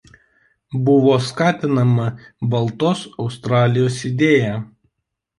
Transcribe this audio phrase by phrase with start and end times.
[0.85, 2.07] Buvo skatinama
[2.53, 4.57] baltos Australijos idėja.